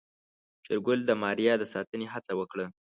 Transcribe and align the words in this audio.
شېرګل 0.63 0.99
د 1.05 1.11
ماريا 1.21 1.53
د 1.57 1.63
ساتنې 1.73 2.07
هڅه 2.13 2.31
وکړه. 2.39 2.65